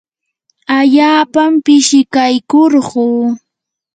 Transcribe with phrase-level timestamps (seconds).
[0.77, 3.05] allaapa pishikaykurquu.